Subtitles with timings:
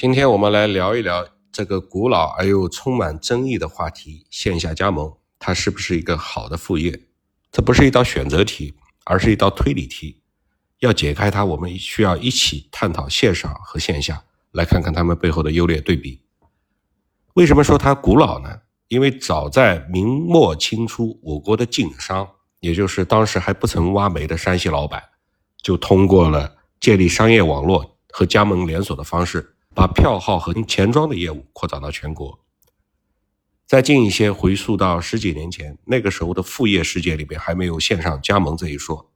[0.00, 6.98] 今天我们来聊一聊这个古老而又充满争议的话题——线下加盟，它是不是一个好的副业？
[7.52, 8.72] 这不是一道选择题，
[9.04, 10.22] 而是一道推理题。
[10.78, 16.22] 要解开它，我们需要一起探讨线上和线下，来看看他们背后的优劣对比。
[17.34, 18.60] 为什么说它古老呢？
[18.88, 22.26] 因为早在明末清初，我国的晋商，
[22.60, 25.02] 也就是当时还不曾挖煤的山西老板，
[25.62, 32.40] 就通过了建立商业网络和加盟连锁的方式，把票号和钱庄的业务扩展到全国。
[33.66, 39.10] 再近一些，回溯到十几年前，那个时候的副业世界里边还没有线上加盟这一说。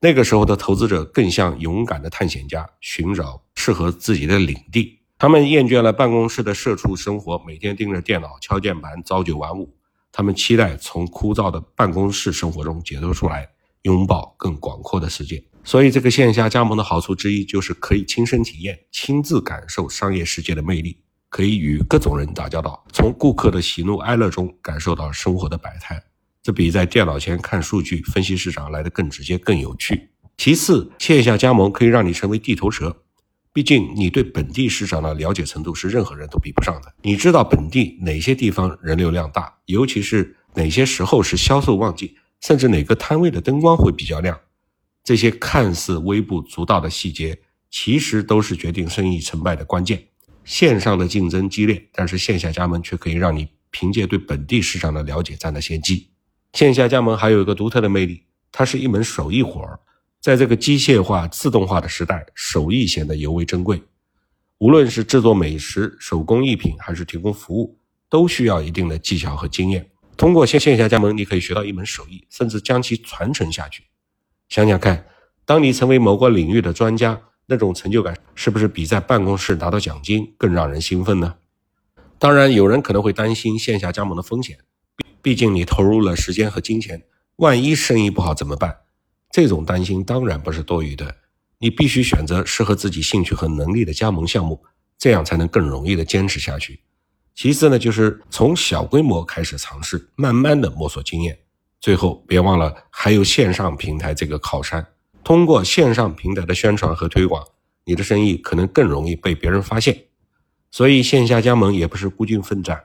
[0.00, 5.00] 那个时候的投资者更像勇敢的探险家，寻找适合自己的领地。
[5.18, 9.76] 他们厌倦了办公室的社畜生活，每天盯着电脑敲键盘，朝九晚五。
[10.10, 13.48] 他们期待从枯燥的办公室生活中解脱出来，
[13.82, 15.44] 拥抱更广阔的世界。
[15.64, 20.98] 所以，这个线下加盟的好处之一就是可以亲身体验、亲自感受商业世界的魅力，
[21.30, 26.02] 可以与各种人打交道，从顾客的喜怒哀乐中感受到生活的百态。
[26.42, 30.10] 这比在电脑前看数据、分析市场来的更直接、更有趣。
[30.36, 32.94] 其次，线下加盟可以让你成为地头蛇。
[33.50, 36.92] 毕竟，你对本地市场的了解程度是任何人都比不上的。
[37.00, 44.38] 你知道本地哪些地方人流量大，尤其是哪些时候是销售旺季，甚至哪个摊位的灯光会比较亮。
[45.04, 47.38] 这些看似微不足道的细节，
[47.70, 50.02] 其实都是决定生意成败的关键。
[50.44, 56.10] 线上的竞争激烈，但是线下加盟却可以让你凭借对本地市场的了解占得先机。
[56.54, 59.78] 线下加盟还有一个独特的魅力，它是一门手艺活儿。
[60.20, 63.82] 在这个机械化、自动化的时代，手艺显得尤为珍贵。
[64.56, 69.86] 无论是制作美食、手工艺品，还是提供服务，都需要一定的技巧和经验。
[70.16, 73.82] 通过线线下加盟，你可以学到一门手艺，甚至将其传承下去。
[74.48, 75.06] 想想看，
[75.44, 81.36] 当你成为某个领域的专家，那种成就感是不是比在办公室拿到奖金更让人兴奋呢？
[82.18, 84.58] 当然，有人可能会担心线下加盟的风险，
[85.20, 87.02] 毕竟你投入了时间和金钱，
[87.36, 88.76] 万一生意不好怎么办？
[89.30, 91.16] 这种担心当然不是多余的，
[91.58, 94.62] 你必须选择适合自己兴趣和能力的加盟项目，
[94.96, 96.80] 这样才能更容易的坚持下去。
[97.34, 101.36] 其次呢，就是从小规模开始尝试，慢慢的摸索经验。
[101.84, 104.86] 最后，别忘了还有线上平台这个靠山，
[105.22, 107.46] 通过线上平台的宣传和推广，
[107.84, 110.04] 你的生意可能更容易被别人发现。
[110.70, 112.84] 所以，线下加盟也不是孤军奋战，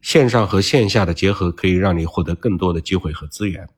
[0.00, 3.68] 线上和线下的结合可以让你获得更多的机会和资源。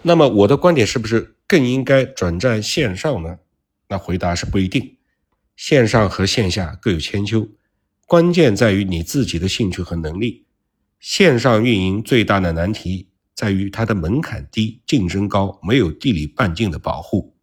[0.00, 3.40] 那么我的观点是不是更应该转战线上呢？
[3.88, 4.96] 那回答是不一定，
[5.54, 7.46] 线上和线下各有千秋，
[8.06, 10.46] 关键在于你自己的兴趣和能力。
[10.98, 17.34] 线上运营最大的难题在于它的门槛低、竞争高，没有地理半径的保护。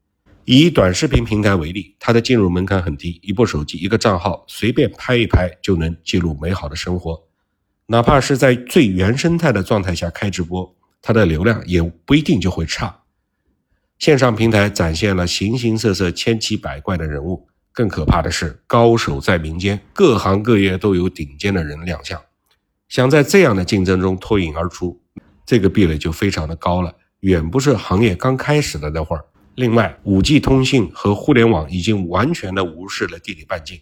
[0.45, 7.27] 以短视频平台为例，它的进入门槛很低，一部手机、一个账号，随便拍一拍就能记录美好的生活，
[7.87, 10.75] 哪怕是在最原生态的状态下开直播。
[11.01, 13.03] 它的流量也不一定就会差。
[13.99, 22.19] 线上平台展现了形形色色、千奇百怪的人物，更可怕的是高手在民间，各行各业都有顶尖的人亮相。
[22.87, 24.99] 想在这样的竞争中脱颖而出，
[25.49, 29.25] 这个壁垒就非常的高了，远不是行业刚开始的那会儿。
[29.55, 33.81] 另外，五 G 通信和互联网已经完全的无视了地理半径，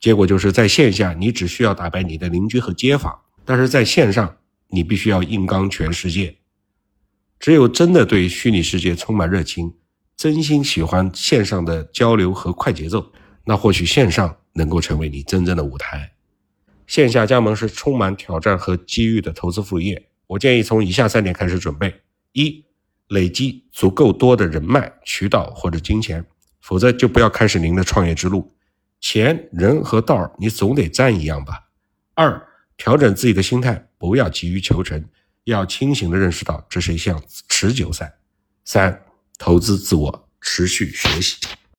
[0.00, 4.36] 结果就是在线下你只需要打败你的邻居和街坊，但是在线上。
[4.70, 6.36] 你必须要硬刚全世界。
[7.38, 9.72] 只有真的对虚拟世界充满热情，
[10.16, 13.12] 真心喜欢线上的交流和快节奏，
[13.44, 16.10] 那或许线上能够成为你真正的舞台。
[16.88, 20.08] 线下加盟是充满挑战和机遇的投资副业。
[20.26, 22.02] 我建议从以下三点开始准备：
[22.32, 22.64] 一、
[23.08, 26.24] 累积足够多的人脉、渠道或者金钱，
[26.60, 28.52] 否则就不要开始您的创业之路。
[29.00, 31.68] 钱、人和道儿你总得占一样吧。
[32.14, 33.88] 二、调整自己的心态。
[33.96, 35.02] 不要急于求成，
[35.44, 38.14] 要清醒地认识到这是一项持久赛。
[38.66, 39.02] 三、
[39.38, 41.38] 投资自我，持续学习。